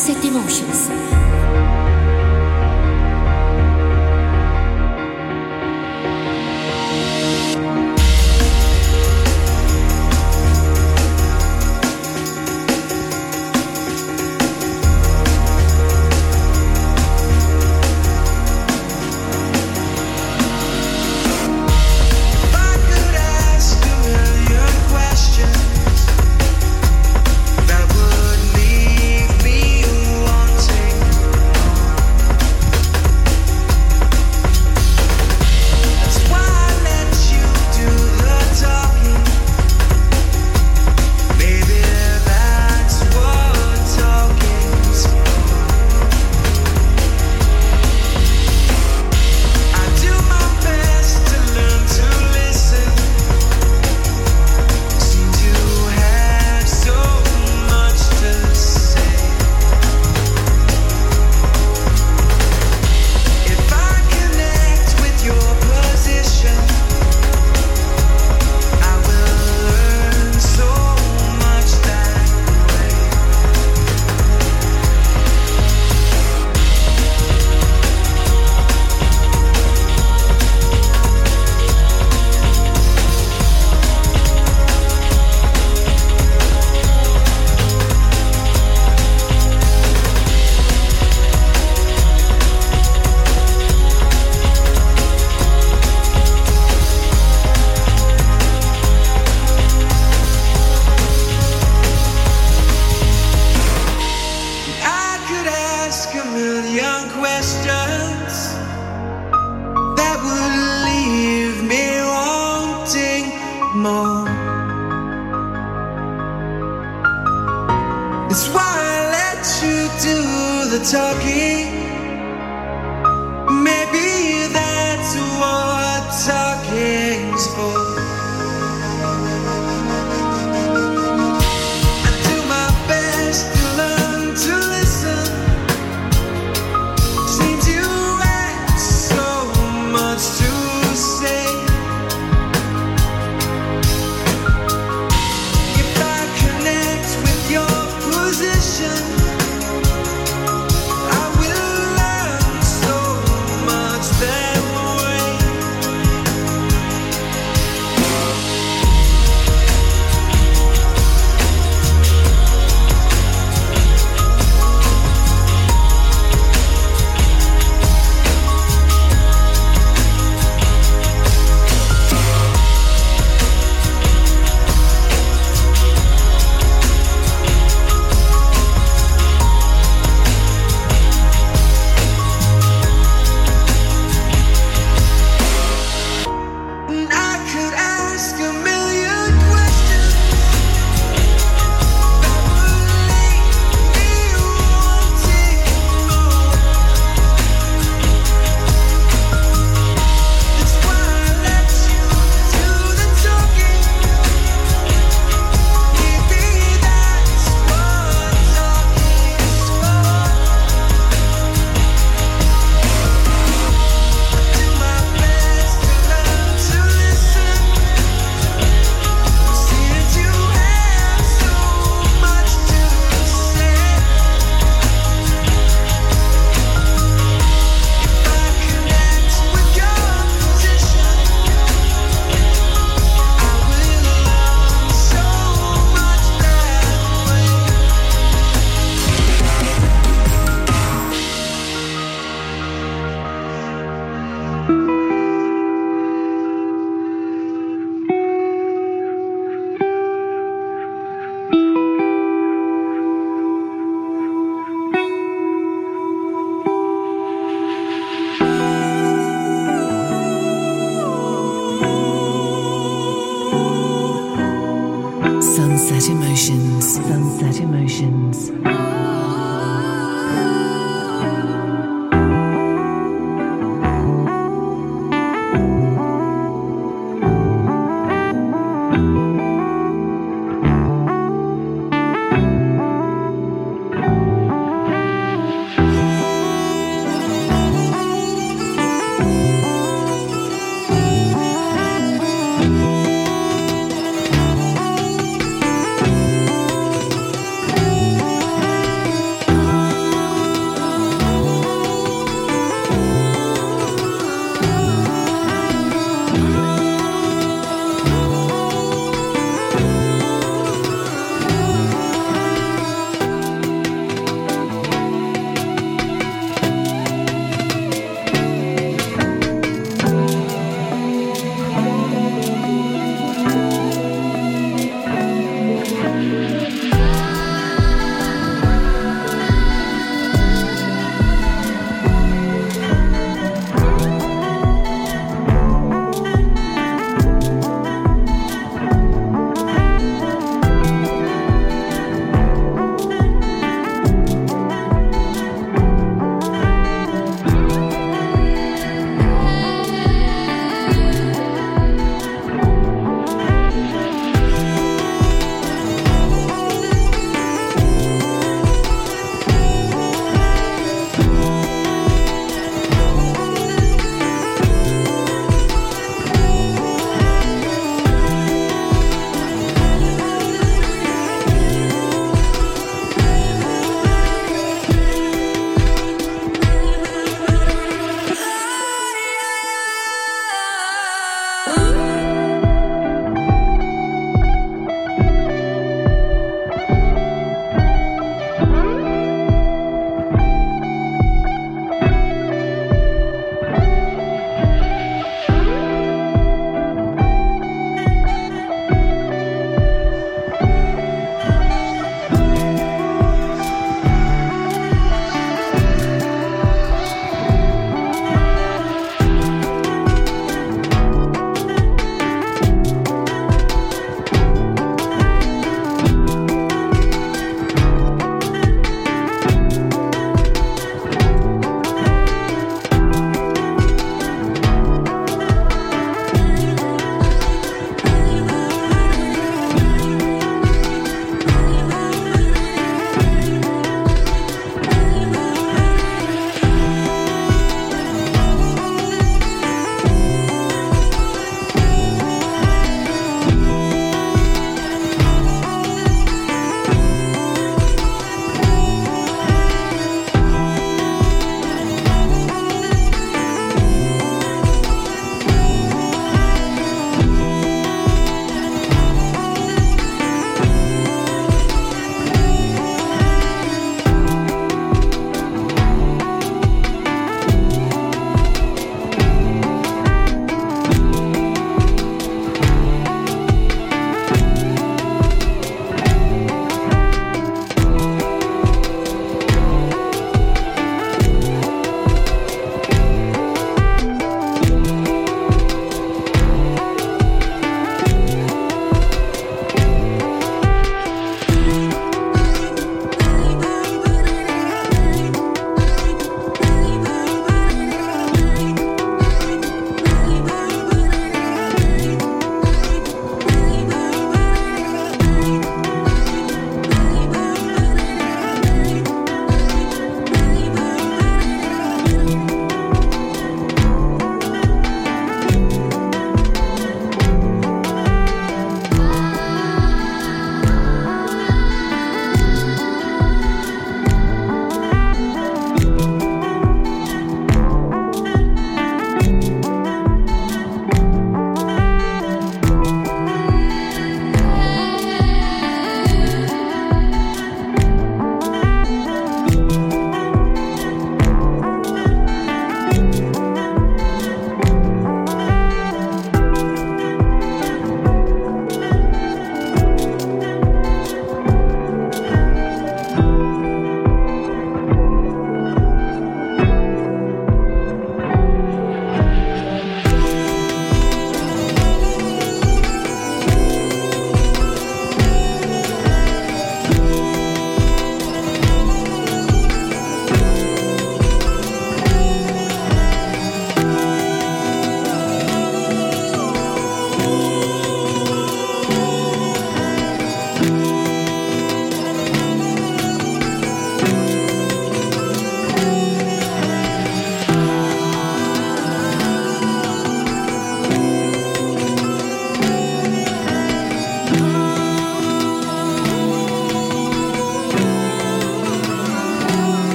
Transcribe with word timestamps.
Sunset 0.00 0.24
Emotions. 0.24 0.69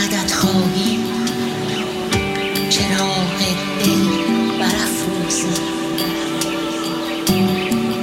مدد 0.00 0.30
خواهی 0.30 0.98
چراغ 2.70 3.38
دل 3.84 4.04
برافروزیم 4.58 5.80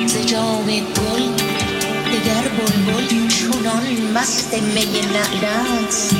ز 0.07 0.25
جام 0.25 0.65
گل 0.65 1.25
دگر 2.11 2.47
بلبل 2.57 3.27
چنان 3.27 4.11
مست 4.15 4.53
می 4.53 4.85
نعل 4.85 5.45
است 5.87 6.15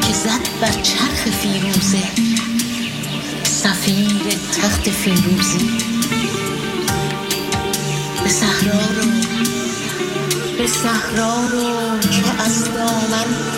که 0.00 0.12
زد 0.12 0.60
بر 0.60 0.82
چرخ 0.82 1.28
فیروزه. 1.40 2.08
سفیر 3.44 4.38
تخت 4.62 4.90
فیروزی 4.90 5.70
به 8.24 8.30
صحرا 8.30 8.80
رو 8.96 9.10
به 10.58 10.66
صحرا 10.66 11.34
رو 11.52 11.98
که 12.00 12.42
از 12.42 12.64
دامن 12.64 13.57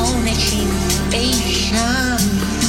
only 0.00 0.32
in 0.32 1.14
Asian. 1.14 2.59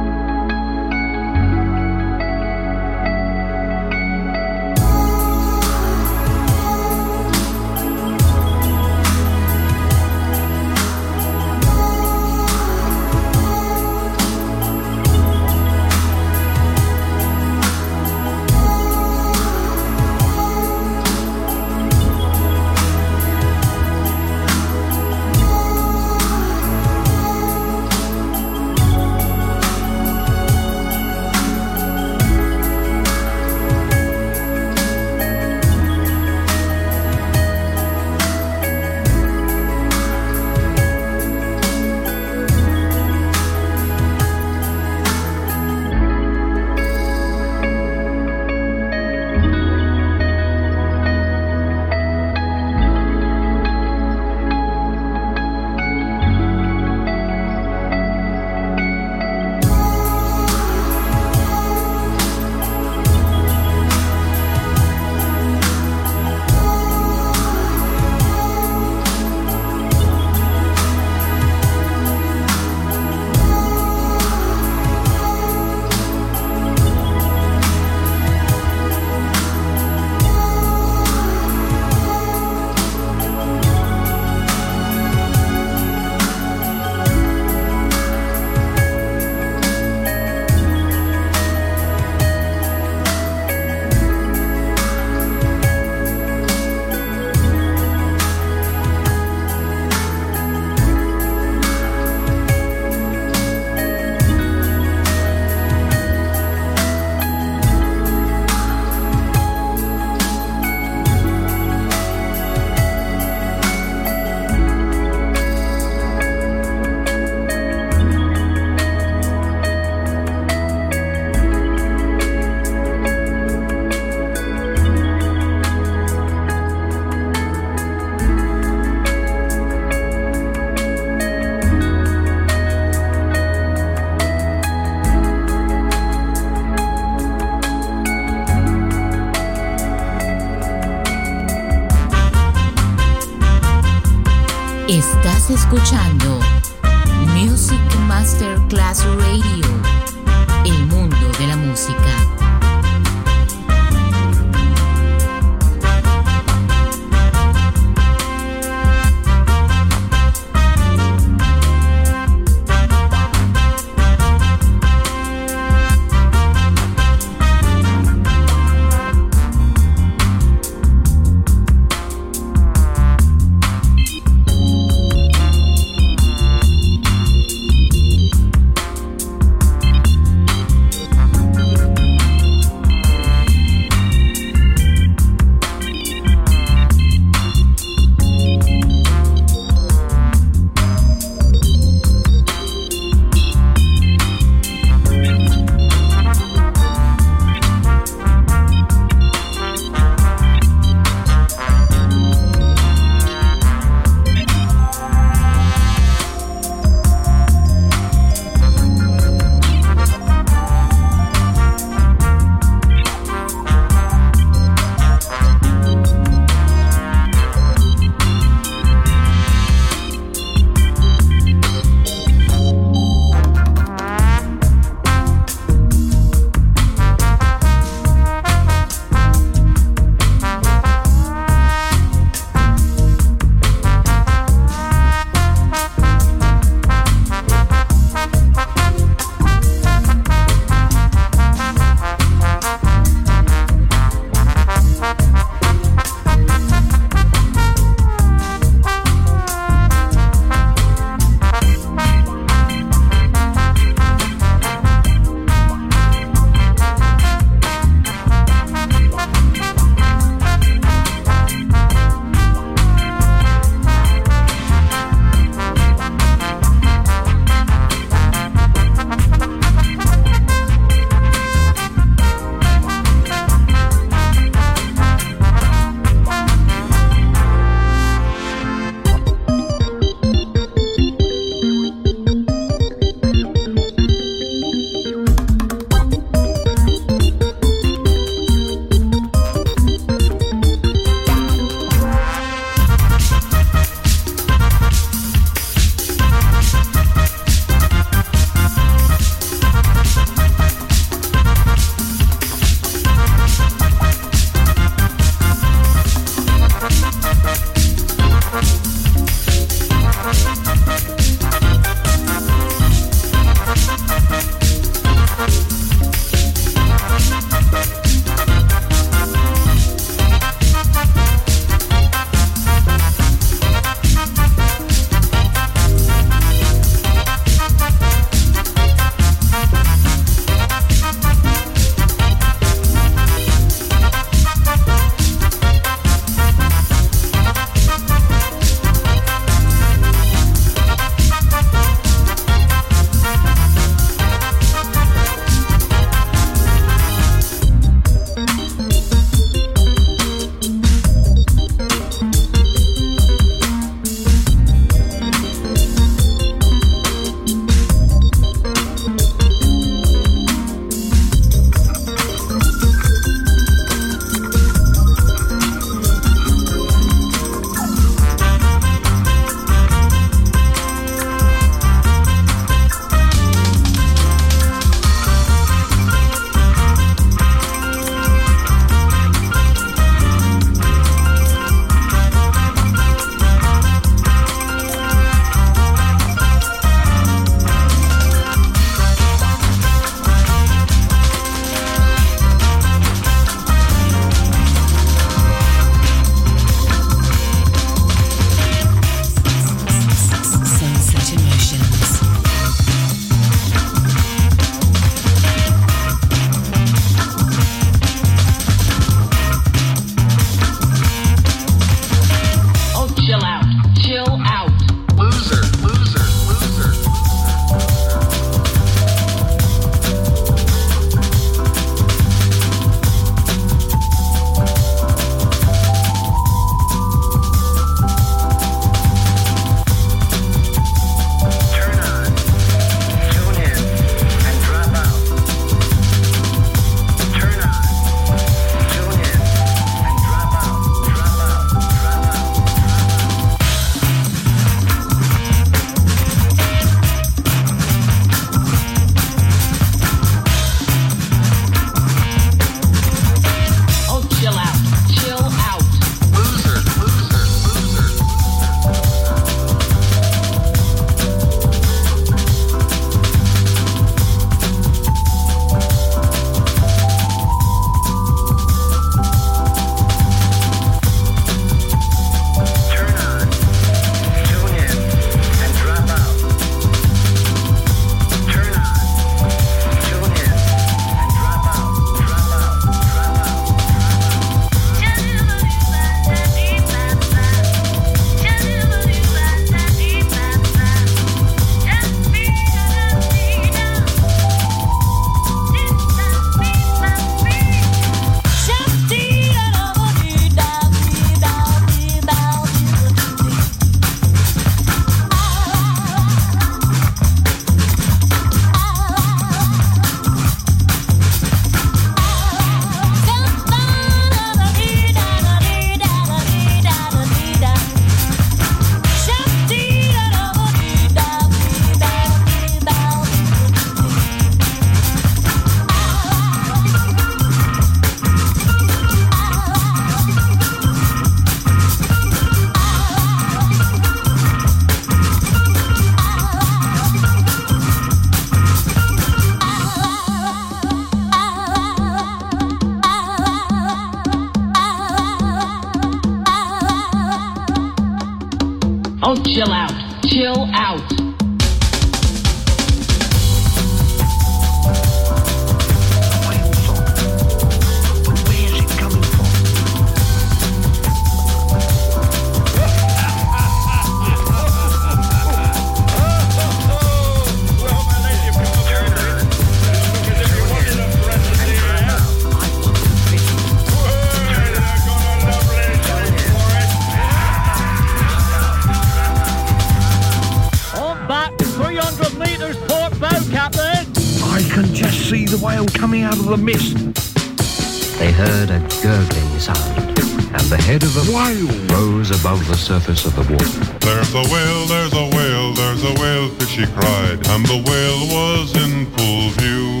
Of 593.24 593.34
the 593.36 593.42
water. 593.52 593.98
There's 594.00 594.34
a 594.34 594.42
whale, 594.50 594.86
there's 594.86 595.12
a 595.12 595.26
whale, 595.36 595.72
there's 595.74 596.02
a 596.02 596.14
whale, 596.20 596.48
she 596.66 596.86
cried, 596.86 597.38
and 597.52 597.64
the 597.66 597.78
whale 597.86 598.22
was 598.32 598.74
in 598.74 599.06
full 599.14 599.50
view. 599.60 600.00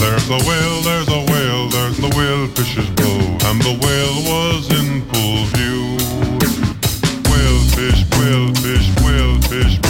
There's 0.00 0.28
a 0.30 0.38
whale, 0.48 0.80
there's 0.82 1.08
a 1.08 1.20
whale, 1.30 1.68
there's 1.68 1.98
the 1.98 2.08
whale 2.16 2.46
fish's 2.48 2.88
bow, 2.90 3.20
and 3.50 3.60
the 3.60 3.76
whale 3.82 4.18
was 4.30 4.70
in 4.70 5.02
full 5.10 5.44
view. 5.56 5.98
Whale 7.28 7.62
fish, 7.76 8.00
whale 8.16 8.54
fish, 8.64 8.86
whale 9.02 9.40
fish, 9.50 9.81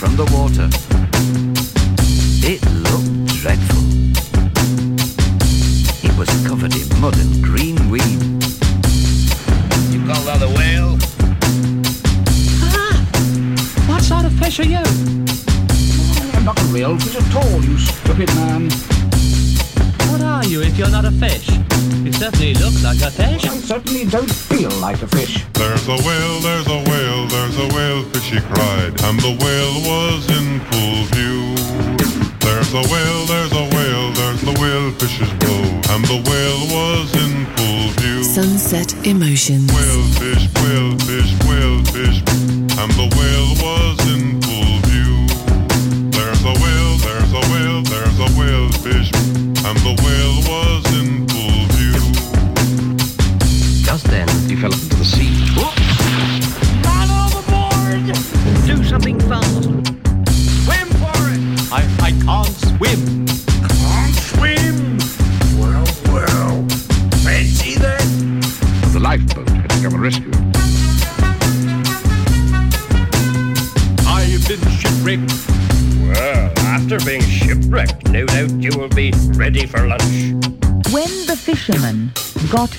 from 0.00 0.16
the 0.16 0.24
water. 0.32 0.66
It 2.40 2.64
looked 2.88 3.36
dreadful. 3.36 3.84
It 6.02 6.16
was 6.16 6.30
covered 6.48 6.74
in 6.74 6.88
mud 7.02 7.18
and 7.18 7.44
green 7.44 7.76
weed. 7.90 8.20
You 9.92 10.00
call 10.08 10.22
that 10.24 10.40
a 10.40 10.48
whale? 10.56 10.96
Ah! 12.64 12.96
What 13.88 14.02
sort 14.02 14.24
of 14.24 14.32
fish 14.40 14.60
are 14.60 14.70
you? 14.76 14.84
I'm 16.32 16.46
not 16.46 16.58
a 16.58 16.64
real 16.72 16.98
fish 16.98 17.16
at 17.16 17.36
all, 17.36 17.62
you 17.62 17.76
stupid 17.76 18.34
man. 18.36 18.70
What 20.08 20.22
are 20.22 20.46
you 20.46 20.62
if 20.62 20.78
you're 20.78 20.88
not 20.88 21.04
a 21.04 21.10
fish? 21.10 21.46
You 22.04 22.12
certainly 22.12 22.54
look 22.54 22.72
like 22.82 23.02
a 23.02 23.10
fish. 23.10 23.44
I 23.44 23.58
certainly 23.58 24.06
don't 24.06 24.30
feel 24.30 24.70
like 24.80 25.02
a 25.02 25.08
fish. 25.08 25.44
There's 25.52 25.86
a 25.88 25.96
whale, 25.96 26.40
there's 26.40 26.66
a 26.68 26.80
whale, 26.88 27.26
there's 27.26 27.58
a 27.58 27.68
fishy 28.30 28.46
cried, 28.52 28.92
and 29.04 29.18
the 29.20 29.34
whale 29.42 29.76
was 29.90 30.26
in 30.30 30.60
full 30.70 31.04
view. 31.14 31.54
There's 32.40 32.72
a 32.72 32.82
whale, 32.92 33.26
there's 33.26 33.52
a 33.52 33.64
whale, 33.74 34.12
there's 34.12 34.40
the 34.42 34.54
whale 34.60 34.90
fish's 34.92 35.32
bow, 35.42 35.94
and 35.94 36.04
the 36.04 36.20
whale 36.28 36.62
was 36.76 37.08
in 37.24 37.46
full 37.56 37.88
view. 38.00 38.22
Sunset 38.22 38.94
Emotions. 39.06 39.72
Whale 39.72 40.06
fish, 40.20 40.48
whale 40.62 40.98
fish, 41.08 41.32
whale 41.48 41.84
fish, 41.94 42.18
and 42.80 42.90
the 43.00 43.08
whale 43.16 43.39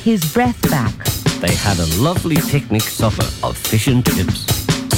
his 0.03 0.33
breath 0.33 0.59
back, 0.69 0.93
They 1.41 1.53
had 1.55 1.77
a 1.79 1.85
lovely 2.01 2.35
picnic 2.49 2.81
supper 2.81 3.27
of 3.43 3.57
fish 3.57 3.87
and 3.87 4.03
chips. 4.05 4.45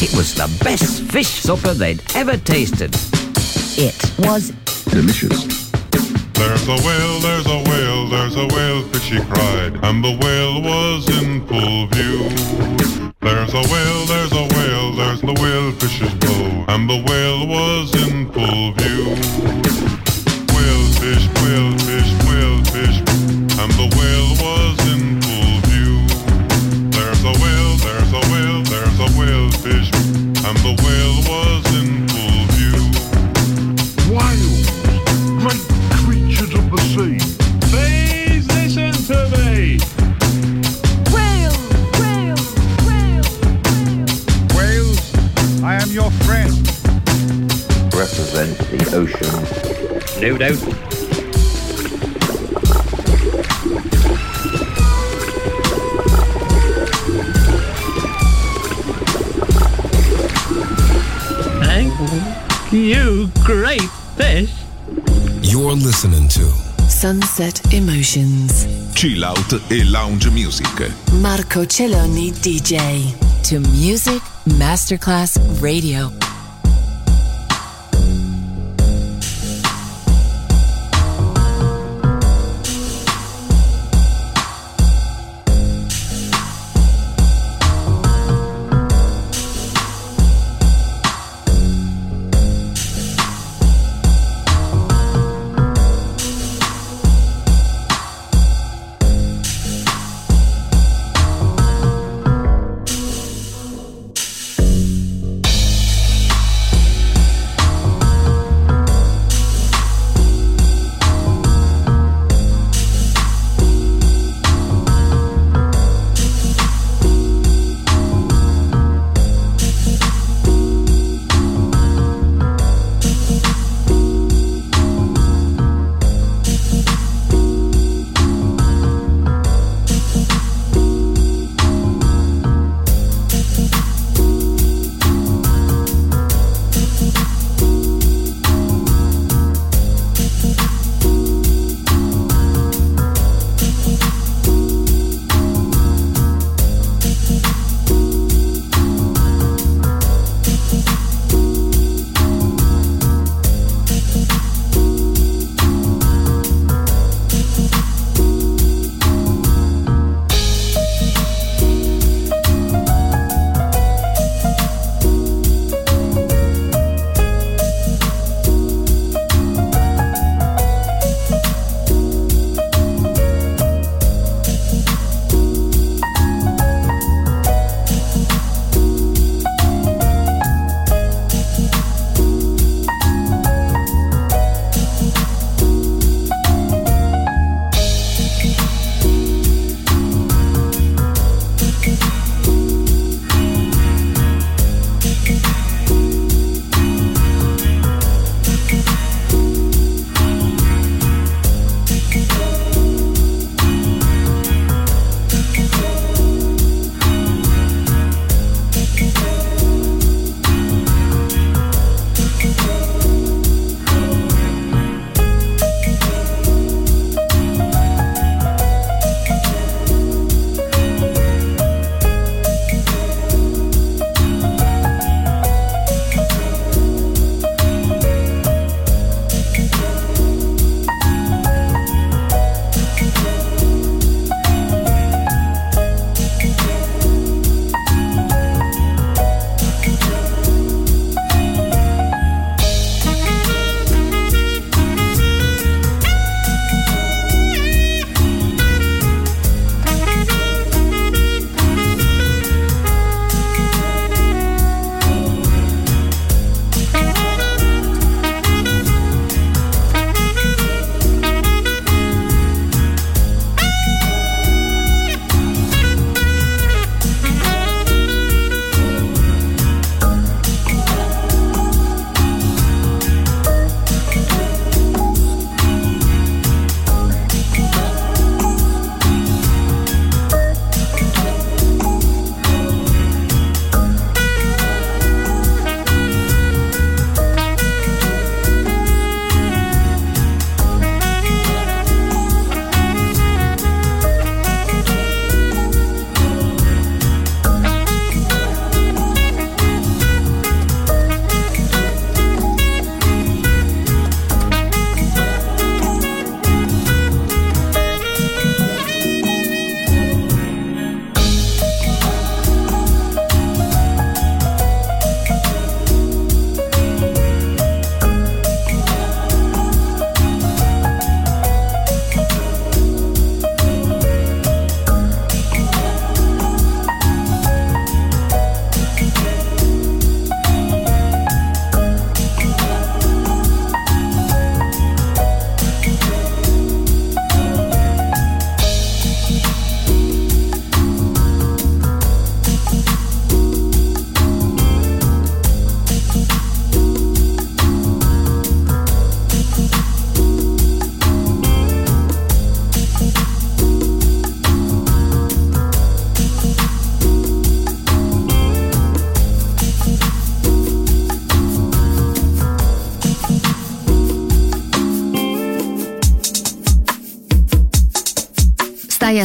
It 0.01 0.15
was 0.15 0.33
the 0.35 0.47
best 0.63 1.03
fish 1.11 1.27
supper 1.27 1.73
they'd 1.73 2.01
ever 2.15 2.37
tasted. 2.37 2.95
it 3.77 3.95
was 4.19 4.51
Delicious. 4.89 5.71
There's 6.33 6.67
a 6.67 6.75
whale, 6.85 7.19
there's 7.19 7.47
a 7.47 7.59
whale, 7.69 8.07
there's 8.09 8.35
a 8.35 8.45
whale, 8.47 8.83
fishy 8.89 9.19
cried, 9.31 9.73
and 9.83 10.03
the 10.03 10.17
whale 10.21 10.61
was 10.61 11.07
in 11.21 11.45
full 11.47 11.87
view. 11.87 12.29
There's 13.21 13.53
a 13.53 13.63
whale, 13.71 14.05
there's 14.05 14.31
a 14.33 14.45
whale, 14.55 14.91
there's 14.95 15.21
the 15.21 15.33
whale 15.41 15.71
fish's 15.73 16.13
bow, 16.15 16.65
and 16.73 16.89
the 16.89 16.99
whale 17.07 17.47
was 17.47 17.87
in 18.07 18.31
full 18.31 18.73
view. 18.73 19.03
Whale 20.53 20.85
fish, 20.99 21.27
whale 21.41 21.77
fish, 21.77 21.82
whale 21.82 21.82
the 48.77 48.95
ocean. 48.95 50.21
No 50.21 50.37
doubt. 50.37 50.57
Thank 61.63 62.73
you, 62.73 63.29
great 63.43 63.81
fish. 64.17 64.51
You're 65.41 65.73
listening 65.73 66.27
to 66.29 66.45
Sunset 66.89 67.61
Emotions. 67.73 68.65
Chill 68.95 69.25
out 69.25 69.53
e 69.71 69.83
lounge 69.83 70.29
music. 70.31 70.67
Marco 71.21 71.65
Celloni 71.65 72.31
DJ. 72.31 73.13
To 73.43 73.59
Music 73.59 74.21
Masterclass 74.45 75.37
Radio. 75.61 76.22